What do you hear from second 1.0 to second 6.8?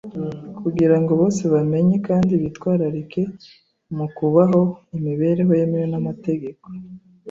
ngo bose bamenye, kandi bitwararike mu kubaho imibereho ihuje n’amategeko